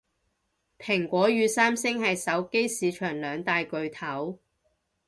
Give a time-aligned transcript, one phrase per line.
[0.79, 4.39] 蘋果與三星係手機市場兩大巨頭